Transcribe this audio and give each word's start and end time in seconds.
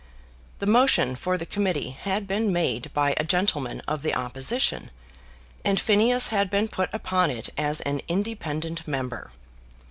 The 0.57 0.65
motion 0.65 1.15
for 1.15 1.37
the 1.37 1.45
Committee 1.45 1.91
had 1.91 2.25
been 2.25 2.51
made 2.51 2.91
by 2.91 3.13
a 3.17 3.23
gentleman 3.23 3.81
of 3.81 4.01
the 4.01 4.15
opposition, 4.15 4.89
and 5.63 5.79
Phineas 5.79 6.29
had 6.29 6.49
been 6.49 6.69
put 6.69 6.91
upon 6.91 7.29
it 7.29 7.49
as 7.55 7.81
an 7.81 8.01
independent 8.07 8.87
member. 8.87 9.29